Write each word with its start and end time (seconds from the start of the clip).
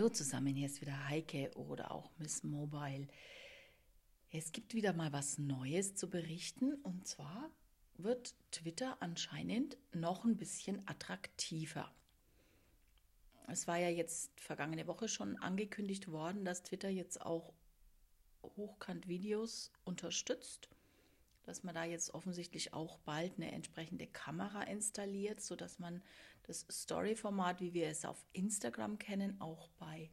Hallo 0.00 0.08
zusammen, 0.08 0.54
hier 0.54 0.64
ist 0.64 0.80
wieder 0.80 1.08
Heike 1.10 1.50
oder 1.56 1.90
auch 1.90 2.10
Miss 2.16 2.42
Mobile. 2.42 3.06
Es 4.30 4.50
gibt 4.50 4.72
wieder 4.72 4.94
mal 4.94 5.12
was 5.12 5.36
Neues 5.36 5.94
zu 5.94 6.08
berichten 6.08 6.72
und 6.76 7.06
zwar 7.06 7.50
wird 7.98 8.34
Twitter 8.50 8.96
anscheinend 9.00 9.76
noch 9.92 10.24
ein 10.24 10.38
bisschen 10.38 10.80
attraktiver. 10.88 11.92
Es 13.46 13.68
war 13.68 13.76
ja 13.76 13.90
jetzt 13.90 14.30
vergangene 14.40 14.86
Woche 14.86 15.06
schon 15.06 15.36
angekündigt 15.36 16.10
worden, 16.10 16.46
dass 16.46 16.62
Twitter 16.62 16.88
jetzt 16.88 17.20
auch 17.20 17.52
Hochkant-Videos 18.56 19.70
unterstützt, 19.84 20.70
dass 21.44 21.62
man 21.62 21.74
da 21.74 21.84
jetzt 21.84 22.14
offensichtlich 22.14 22.72
auch 22.72 22.98
bald 23.00 23.36
eine 23.36 23.52
entsprechende 23.52 24.06
Kamera 24.06 24.62
installiert, 24.62 25.40
sodass 25.40 25.78
man 25.78 26.02
das 26.44 26.66
Story-Format, 26.70 27.60
wie 27.60 27.74
wir 27.74 27.88
es 27.88 28.04
auf 28.04 28.24
Instagram 28.32 28.98
kennen, 28.98 29.40
auch 29.40 29.68
bei 29.78 30.10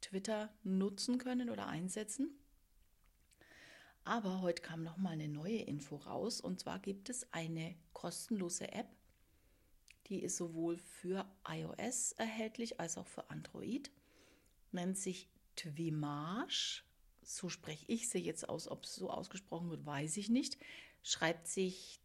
Twitter 0.00 0.52
nutzen 0.62 1.18
können 1.18 1.50
oder 1.50 1.66
einsetzen. 1.66 2.30
Aber 4.04 4.40
heute 4.40 4.62
kam 4.62 4.82
noch 4.82 4.96
mal 4.96 5.10
eine 5.10 5.28
neue 5.28 5.58
Info 5.58 5.96
raus 5.96 6.40
und 6.40 6.60
zwar 6.60 6.78
gibt 6.78 7.10
es 7.10 7.32
eine 7.32 7.76
kostenlose 7.92 8.72
App, 8.72 8.88
die 10.06 10.22
ist 10.22 10.36
sowohl 10.36 10.78
für 10.78 11.24
iOS 11.46 12.12
erhältlich 12.12 12.80
als 12.80 12.98
auch 12.98 13.06
für 13.06 13.30
Android, 13.30 13.90
nennt 14.72 14.98
sich 14.98 15.28
Twimage. 15.56 16.82
So 17.32 17.48
spreche 17.48 17.84
ich 17.86 18.08
sie 18.08 18.18
jetzt 18.18 18.48
aus, 18.48 18.66
ob 18.66 18.82
es 18.82 18.96
so 18.96 19.08
ausgesprochen 19.08 19.70
wird, 19.70 19.86
weiß 19.86 20.16
ich 20.16 20.30
nicht. 20.30 20.58
Schreibt 21.04 21.46
sich 21.46 22.00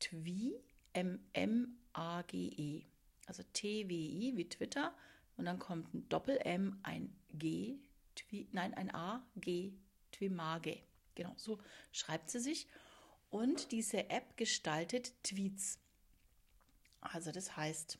Twi 0.00 0.58
M-M-A-G-E. 0.94 2.86
Also 3.26 3.42
T-W-I 3.52 4.36
wie 4.36 4.48
Twitter. 4.48 4.96
Und 5.36 5.44
dann 5.44 5.58
kommt 5.58 5.92
ein 5.92 6.08
Doppel-M, 6.08 6.80
ein 6.82 7.14
G, 7.34 7.76
Twi, 8.14 8.48
nein, 8.52 8.72
ein 8.72 8.90
A, 8.94 9.22
G, 9.36 9.74
Twimage. 10.12 10.78
Genau, 11.14 11.34
so 11.36 11.58
schreibt 11.92 12.30
sie 12.30 12.40
sich. 12.40 12.68
Und 13.28 13.70
diese 13.70 14.08
App 14.08 14.38
gestaltet 14.38 15.12
Tweets. 15.24 15.78
Also 17.02 17.32
das 17.32 17.54
heißt, 17.54 17.98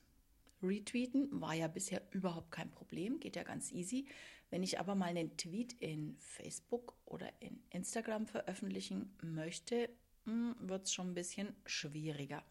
Retweeten 0.63 1.29
war 1.41 1.55
ja 1.55 1.69
bisher 1.69 2.03
überhaupt 2.11 2.51
kein 2.51 2.71
Problem, 2.71 3.21
geht 3.21 3.37
ja 3.37 3.43
ganz 3.43 3.73
easy. 3.73 4.07
Wenn 4.51 4.63
ich 4.63 4.79
aber 4.79 4.95
mal 4.95 5.07
einen 5.07 5.37
Tweet 5.37 5.75
in 5.75 6.17
Facebook 6.19 6.95
oder 7.05 7.29
in 7.41 7.61
Instagram 7.71 8.27
veröffentlichen 8.27 9.15
möchte, 9.23 9.89
hm, 10.25 10.55
wird 10.61 10.85
es 10.85 10.93
schon 10.93 11.11
ein 11.11 11.15
bisschen 11.15 11.55
schwieriger 11.65 12.45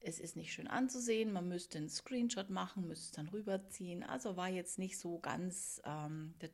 es 0.00 0.20
ist 0.20 0.36
nicht 0.36 0.52
schön 0.52 0.68
anzusehen. 0.68 1.32
Man 1.32 1.48
müsste 1.48 1.78
einen 1.78 1.88
Screenshot 1.88 2.50
machen, 2.50 2.86
müsste 2.86 3.04
es 3.04 3.10
dann 3.12 3.28
rüberziehen. 3.28 4.02
Also 4.02 4.36
war 4.36 4.48
jetzt 4.48 4.78
nicht 4.78 4.98
so 4.98 5.18
ganz 5.18 5.80
ähm, 5.84 6.34
das 6.38 6.50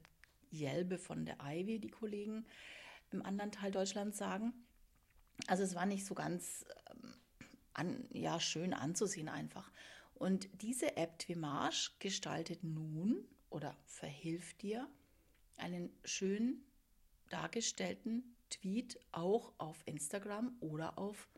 Jelbe 0.51 0.99
von 0.99 1.25
der 1.25 1.37
Ivy, 1.43 1.79
die 1.79 1.91
Kollegen 1.91 2.47
im 3.11 3.25
anderen 3.25 3.53
Teil 3.53 3.71
Deutschlands 3.71 4.19
sagen. 4.19 4.53
Also 5.47 5.63
es 5.63 5.75
war 5.75 5.87
nicht 5.87 6.07
so 6.07 6.15
ganz 6.15 6.65
ähm, 6.91 7.15
an, 7.75 8.09
ja, 8.13 8.41
schön 8.41 8.73
anzusehen 8.73 9.29
einfach. 9.29 9.71
Und 10.25 10.49
diese 10.63 10.97
App 10.97 11.19
Twimage 11.19 11.91
gestaltet 11.99 12.65
nun 12.65 13.29
oder 13.51 13.77
verhilft 13.85 14.63
dir, 14.63 14.89
einen 15.59 15.91
schön 16.03 16.63
dargestellten 17.29 18.35
Tweet 18.49 18.99
auch 19.13 19.53
auf 19.59 19.83
Instagram 19.85 20.57
oder 20.61 20.97
auf 20.97 21.29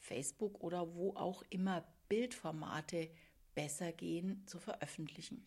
Facebook 0.00 0.60
oder 0.60 0.92
wo 0.96 1.14
auch 1.14 1.44
immer 1.50 1.86
Bildformate 2.08 3.12
besser 3.54 3.92
gehen 3.92 4.44
zu 4.48 4.58
veröffentlichen. 4.58 5.46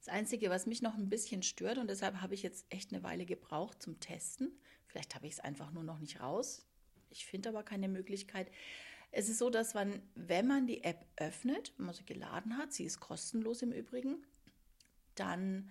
Das 0.00 0.08
Einzige, 0.08 0.50
was 0.50 0.66
mich 0.66 0.82
noch 0.82 0.94
ein 0.94 1.08
bisschen 1.08 1.42
stört, 1.42 1.78
und 1.78 1.88
deshalb 1.88 2.20
habe 2.20 2.34
ich 2.34 2.42
jetzt 2.42 2.66
echt 2.68 2.92
eine 2.92 3.02
Weile 3.02 3.24
gebraucht 3.24 3.80
zum 3.80 3.98
Testen, 3.98 4.52
vielleicht 4.88 5.14
habe 5.14 5.26
ich 5.26 5.32
es 5.32 5.40
einfach 5.40 5.72
nur 5.72 5.84
noch 5.84 6.00
nicht 6.00 6.20
raus, 6.20 6.66
ich 7.08 7.24
finde 7.24 7.48
aber 7.48 7.62
keine 7.62 7.88
Möglichkeit. 7.88 8.50
Es 9.16 9.28
ist 9.28 9.38
so, 9.38 9.48
dass 9.48 9.74
man, 9.74 10.02
wenn 10.16 10.48
man 10.48 10.66
die 10.66 10.82
App 10.82 11.06
öffnet, 11.16 11.72
wenn 11.76 11.86
man 11.86 11.94
sie 11.94 12.04
geladen 12.04 12.58
hat, 12.58 12.72
sie 12.72 12.82
ist 12.82 12.98
kostenlos 12.98 13.62
im 13.62 13.70
Übrigen, 13.70 14.26
dann 15.14 15.70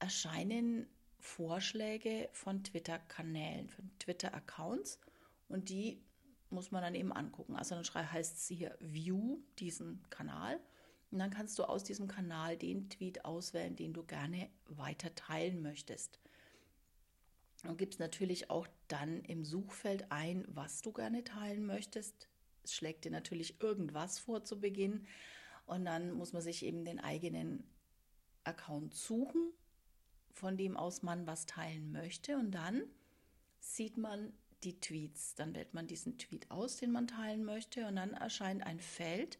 erscheinen 0.00 0.88
Vorschläge 1.20 2.28
von 2.32 2.64
Twitter-Kanälen, 2.64 3.68
von 3.68 3.92
Twitter-Accounts 4.00 4.98
und 5.46 5.68
die 5.68 6.02
muss 6.50 6.72
man 6.72 6.82
dann 6.82 6.96
eben 6.96 7.12
angucken. 7.12 7.54
Also 7.54 7.80
dann 7.80 8.12
heißt 8.12 8.38
es 8.38 8.48
hier 8.48 8.76
View 8.80 9.38
diesen 9.60 10.02
Kanal 10.10 10.58
und 11.12 11.20
dann 11.20 11.30
kannst 11.30 11.56
du 11.60 11.62
aus 11.62 11.84
diesem 11.84 12.08
Kanal 12.08 12.56
den 12.56 12.90
Tweet 12.90 13.24
auswählen, 13.24 13.76
den 13.76 13.92
du 13.92 14.02
gerne 14.02 14.50
weiter 14.66 15.14
teilen 15.14 15.62
möchtest. 15.62 16.18
Und 17.62 17.78
gibst 17.78 18.00
natürlich 18.00 18.50
auch 18.50 18.66
dann 18.88 19.20
im 19.20 19.44
Suchfeld 19.44 20.10
ein, 20.10 20.44
was 20.48 20.82
du 20.82 20.92
gerne 20.92 21.22
teilen 21.22 21.64
möchtest. 21.66 22.28
Es 22.64 22.74
schlägt 22.74 23.04
dir 23.04 23.10
natürlich 23.10 23.60
irgendwas 23.60 24.18
vor 24.18 24.44
zu 24.44 24.60
Beginn 24.60 25.06
und 25.66 25.84
dann 25.84 26.12
muss 26.12 26.32
man 26.32 26.42
sich 26.42 26.64
eben 26.64 26.84
den 26.84 26.98
eigenen 26.98 27.64
Account 28.42 28.94
suchen, 28.94 29.52
von 30.32 30.56
dem 30.56 30.76
aus 30.76 31.02
man 31.02 31.26
was 31.26 31.46
teilen 31.46 31.92
möchte 31.92 32.36
und 32.36 32.50
dann 32.50 32.82
sieht 33.60 33.96
man 33.96 34.32
die 34.64 34.80
Tweets. 34.80 35.34
Dann 35.34 35.54
wählt 35.54 35.74
man 35.74 35.86
diesen 35.86 36.18
Tweet 36.18 36.50
aus, 36.50 36.76
den 36.76 36.90
man 36.90 37.06
teilen 37.06 37.44
möchte, 37.44 37.86
und 37.86 37.96
dann 37.96 38.14
erscheint 38.14 38.64
ein 38.64 38.80
Feld, 38.80 39.38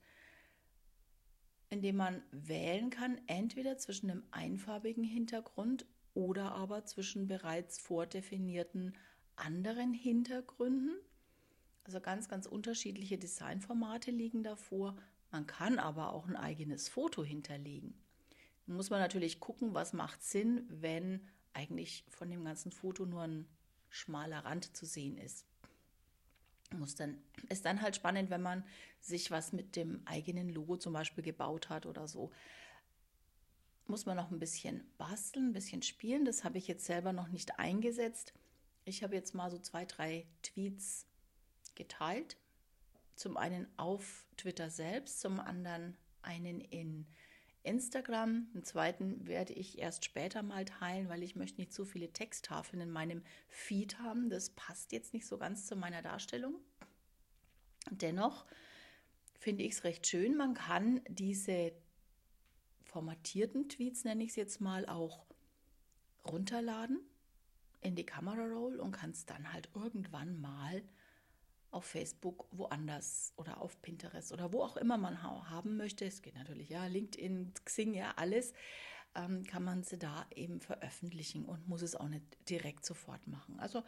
in 1.71 1.83
dem 1.83 1.97
man 1.97 2.23
wählen 2.31 2.91
kann, 2.91 3.21
entweder 3.27 3.79
zwischen 3.79 4.11
einem 4.11 4.23
einfarbigen 4.31 5.05
Hintergrund 5.05 5.87
oder 6.15 6.53
aber 6.53 6.85
zwischen 6.85 7.27
bereits 7.27 7.79
vordefinierten 7.79 8.95
anderen 9.35 9.93
Hintergründen. 9.93 10.95
Also 11.85 12.01
ganz, 12.01 12.29
ganz 12.29 12.47
unterschiedliche 12.47 13.19
Designformate 13.19 14.11
liegen 14.11 14.43
davor. 14.43 14.97
Man 15.31 15.47
kann 15.47 15.79
aber 15.79 16.13
auch 16.13 16.27
ein 16.27 16.37
eigenes 16.37 16.89
Foto 16.89 17.23
hinterlegen. 17.23 17.95
Nun 18.67 18.77
muss 18.79 18.91
man 18.91 19.01
natürlich 19.01 19.41
gucken, 19.41 19.75
was 19.75 19.93
macht 19.93 20.23
Sinn, 20.23 20.67
wenn 20.69 21.29
eigentlich 21.53 22.05
von 22.09 22.31
dem 22.31 22.45
ganzen 22.45 22.73
Foto 22.73 23.05
nur 23.05 23.23
ein 23.23 23.47
schmaler 23.91 24.45
Rand 24.45 24.77
zu 24.77 24.87
sehen 24.87 25.19
ist. 25.19 25.47
Muss 26.73 26.95
dann, 26.95 27.19
ist 27.49 27.65
dann 27.65 27.83
halt 27.83 27.95
spannend, 27.95 28.31
wenn 28.31 28.43
man 28.43 28.65
sich 29.01 29.31
was 29.31 29.53
mit 29.53 29.77
dem 29.77 30.03
eigenen 30.07 30.49
Logo 30.49 30.77
zum 30.77 30.93
Beispiel 30.93 31.23
gebaut 31.23 31.69
hat 31.69 31.87
oder 31.87 32.09
so. 32.09 32.33
Muss 33.87 34.07
man 34.07 34.17
noch 34.17 34.31
ein 34.31 34.39
bisschen 34.39 34.83
basteln, 34.97 35.51
ein 35.51 35.53
bisschen 35.53 35.83
spielen. 35.83 36.25
Das 36.25 36.43
habe 36.43 36.59
ich 36.59 36.67
jetzt 36.67 36.87
selber 36.87 37.13
noch 37.13 37.29
nicht 37.29 37.59
eingesetzt. 37.59 38.33
Ich 38.87 39.03
habe 39.03 39.15
jetzt 39.15 39.35
mal 39.35 39.51
so 39.51 39.59
zwei, 39.59 39.85
drei 39.85 40.27
Tweets 40.43 41.07
geteilt. 41.75 42.37
Zum 43.17 43.37
einen 43.37 43.67
auf 43.77 44.27
Twitter 44.37 44.71
selbst, 44.71 45.21
zum 45.21 45.41
anderen 45.41 45.97
einen 46.23 46.61
in 46.61 47.07
Instagram. 47.63 48.49
Den 48.53 48.65
zweiten 48.65 49.27
werde 49.27 49.53
ich 49.53 49.79
erst 49.79 50.05
später 50.05 50.43
mal 50.43 50.65
teilen, 50.65 51.09
weil 51.09 51.23
ich 51.23 51.35
möchte 51.37 51.61
nicht 51.61 51.73
so 51.73 51.85
viele 51.85 52.13
Texttafeln 52.13 52.83
in 52.83 52.91
meinem 52.91 53.23
Feed 53.49 53.99
haben. 53.99 54.29
Das 54.31 54.51
passt 54.51 54.93
jetzt 54.93 55.15
nicht 55.15 55.27
so 55.27 55.39
ganz 55.39 55.67
zu 55.67 55.77
meiner 55.77 56.03
Darstellung. 56.03 56.57
Dennoch 57.91 58.45
finde 59.39 59.65
ich 59.65 59.73
es 59.73 59.85
recht 59.85 60.07
schön. 60.07 60.37
Man 60.37 60.55
kann 60.55 61.01
diese 61.09 61.73
formatierten 62.83 63.69
Tweets, 63.69 64.05
nenne 64.05 64.25
ich 64.25 64.31
es 64.31 64.37
jetzt 64.37 64.61
mal, 64.61 64.87
auch 64.87 65.27
runterladen 66.27 67.01
in 67.81 67.97
die 67.97 68.07
Camera 68.07 68.47
Roll 68.47 68.81
und 68.81 68.93
kann 68.93 69.11
es 69.11 69.27
dann 69.27 69.53
halt 69.53 69.69
irgendwann 69.75 70.41
mal 70.41 70.83
auf 71.75 71.85
Facebook 71.85 72.47
woanders 72.53 73.33
oder 73.37 73.61
auf 73.61 73.81
Pinterest 73.83 74.33
oder 74.33 74.53
wo 74.53 74.63
auch 74.63 74.77
immer 74.77 74.97
man 74.97 75.23
haben 75.23 75.77
möchte. 75.77 76.05
Es 76.05 76.23
geht 76.23 76.37
natürlich, 76.37 76.69
ja, 76.69 76.87
LinkedIn, 76.87 77.53
Xing, 77.65 77.95
ja, 77.95 78.13
alles 78.17 78.53
ähm, 79.15 79.45
kann 79.45 79.65
man 79.65 79.83
sie 79.83 79.99
da 79.99 80.27
eben 80.35 80.61
veröffentlichen 80.61 81.45
und 81.45 81.69
muss 81.69 81.83
es 81.83 81.97
auch 81.97 82.09
nicht 82.09 82.25
direkt 82.49 82.85
sofort 82.85 83.27
machen. 83.27 83.59
Also 83.59 83.83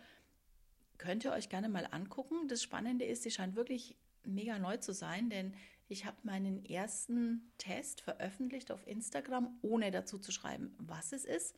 könnt 0.99 1.25
ihr 1.25 1.33
euch 1.33 1.49
gerne 1.49 1.69
mal 1.69 1.87
angucken. 1.91 2.49
Das 2.49 2.63
Spannende 2.63 3.05
ist, 3.05 3.23
sie 3.23 3.31
scheint 3.31 3.57
wirklich 3.57 3.97
mega 4.25 4.59
neu 4.59 4.77
zu 4.79 4.93
sein, 4.93 5.31
denn 5.31 5.55
ich 5.89 6.05
habe 6.05 6.17
meinen 6.25 6.65
ersten 6.65 7.53
Test 7.59 8.01
veröffentlicht 8.01 8.73
auf 8.73 8.87
Instagram, 8.87 9.59
ohne 9.63 9.93
dazu 9.93 10.19
zu 10.19 10.33
schreiben, 10.33 10.75
was 10.79 11.13
es 11.13 11.25
ist. 11.25 11.55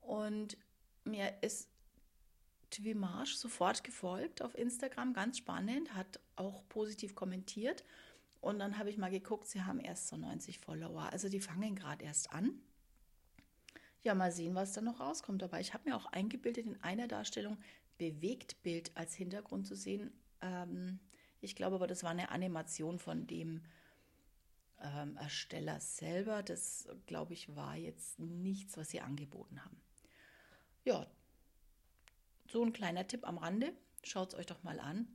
Und 0.00 0.56
mir 1.04 1.34
ist 1.42 1.69
Twimage 2.70 3.36
sofort 3.36 3.84
gefolgt 3.84 4.42
auf 4.42 4.56
Instagram, 4.56 5.12
ganz 5.12 5.38
spannend, 5.38 5.94
hat 5.94 6.20
auch 6.36 6.62
positiv 6.68 7.14
kommentiert. 7.14 7.84
Und 8.40 8.58
dann 8.58 8.78
habe 8.78 8.88
ich 8.88 8.96
mal 8.96 9.10
geguckt, 9.10 9.48
sie 9.48 9.62
haben 9.62 9.80
erst 9.80 10.08
so 10.08 10.16
90 10.16 10.58
Follower. 10.58 11.12
Also 11.12 11.28
die 11.28 11.40
fangen 11.40 11.74
gerade 11.74 12.04
erst 12.04 12.32
an. 12.32 12.58
Ja, 14.02 14.14
mal 14.14 14.32
sehen, 14.32 14.54
was 14.54 14.72
da 14.72 14.80
noch 14.80 15.00
rauskommt. 15.00 15.42
Aber 15.42 15.60
ich 15.60 15.74
habe 15.74 15.88
mir 15.88 15.96
auch 15.96 16.06
eingebildet, 16.06 16.66
in 16.66 16.82
einer 16.82 17.06
Darstellung 17.06 17.58
Bewegtbild 17.98 18.96
als 18.96 19.14
Hintergrund 19.14 19.66
zu 19.66 19.76
sehen. 19.76 20.10
Ähm, 20.40 21.00
ich 21.42 21.54
glaube 21.54 21.76
aber, 21.76 21.86
das 21.86 22.02
war 22.02 22.10
eine 22.10 22.30
Animation 22.30 22.98
von 22.98 23.26
dem 23.26 23.62
ähm, 24.80 25.18
Ersteller 25.18 25.80
selber. 25.80 26.42
Das, 26.42 26.88
glaube 27.06 27.34
ich, 27.34 27.54
war 27.54 27.76
jetzt 27.76 28.18
nichts, 28.18 28.78
was 28.78 28.88
sie 28.88 29.02
angeboten 29.02 29.62
haben. 29.62 29.76
Ja, 30.84 31.06
so 32.50 32.64
ein 32.64 32.72
kleiner 32.72 33.06
Tipp 33.06 33.26
am 33.26 33.38
Rande. 33.38 33.72
Schaut 34.02 34.32
es 34.32 34.38
euch 34.38 34.46
doch 34.46 34.62
mal 34.62 34.80
an 34.80 35.06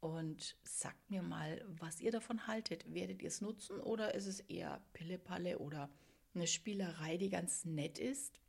und 0.00 0.56
sagt 0.64 1.10
mir 1.10 1.22
mal, 1.22 1.64
was 1.66 2.00
ihr 2.00 2.10
davon 2.12 2.46
haltet. 2.46 2.92
Werdet 2.92 3.22
ihr 3.22 3.28
es 3.28 3.40
nutzen 3.40 3.80
oder 3.80 4.14
ist 4.14 4.26
es 4.26 4.40
eher 4.40 4.82
Pillepalle 4.92 5.58
oder 5.58 5.90
eine 6.34 6.46
Spielerei, 6.46 7.16
die 7.16 7.28
ganz 7.28 7.64
nett 7.64 7.98
ist? 7.98 8.40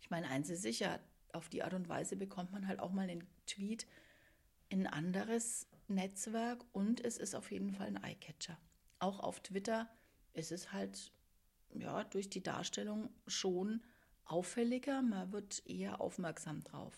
Ich 0.00 0.10
meine, 0.10 0.28
eins 0.28 0.48
ist 0.48 0.62
sicher, 0.62 1.00
auf 1.32 1.48
die 1.48 1.62
Art 1.62 1.74
und 1.74 1.88
Weise 1.88 2.16
bekommt 2.16 2.52
man 2.52 2.66
halt 2.66 2.80
auch 2.80 2.92
mal 2.92 3.08
einen 3.08 3.26
Tweet 3.46 3.86
in 4.68 4.86
ein 4.86 4.92
anderes 4.92 5.68
Netzwerk 5.88 6.64
und 6.72 7.04
es 7.04 7.18
ist 7.18 7.34
auf 7.34 7.50
jeden 7.50 7.72
Fall 7.72 7.88
ein 7.88 8.02
Eyecatcher. 8.02 8.58
Auch 8.98 9.20
auf 9.20 9.40
Twitter 9.40 9.88
ist 10.32 10.52
es 10.52 10.72
halt 10.72 11.12
ja 11.74 12.04
durch 12.04 12.30
die 12.30 12.42
Darstellung 12.42 13.10
schon 13.26 13.82
auffälliger, 14.26 15.02
man 15.02 15.32
wird 15.32 15.62
eher 15.66 16.00
aufmerksam 16.00 16.62
drauf. 16.62 16.94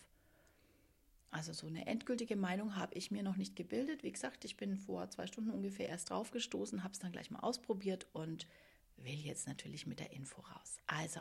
Also 1.30 1.52
so 1.52 1.66
eine 1.66 1.86
endgültige 1.86 2.36
Meinung 2.36 2.76
habe 2.76 2.94
ich 2.94 3.10
mir 3.10 3.22
noch 3.22 3.36
nicht 3.36 3.54
gebildet. 3.54 4.02
Wie 4.02 4.12
gesagt, 4.12 4.44
ich 4.44 4.56
bin 4.56 4.76
vor 4.76 5.10
zwei 5.10 5.26
Stunden 5.26 5.50
ungefähr 5.50 5.88
erst 5.88 6.10
drauf 6.10 6.30
gestoßen, 6.30 6.82
habe 6.82 6.92
es 6.92 7.00
dann 7.00 7.12
gleich 7.12 7.30
mal 7.30 7.40
ausprobiert 7.40 8.06
und 8.12 8.46
will 8.96 9.14
jetzt 9.14 9.46
natürlich 9.46 9.86
mit 9.86 10.00
der 10.00 10.12
Info 10.12 10.40
raus. 10.40 10.78
Also, 10.86 11.20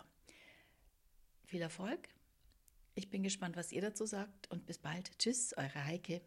viel 1.45 1.61
Erfolg. 1.61 2.07
Ich 2.95 3.09
bin 3.09 3.21
gespannt, 3.21 3.57
was 3.57 3.71
ihr 3.71 3.81
dazu 3.81 4.05
sagt 4.05 4.49
und 4.49 4.65
bis 4.65 4.77
bald. 4.77 5.17
Tschüss, 5.19 5.53
eure 5.57 5.85
Heike. 5.85 6.21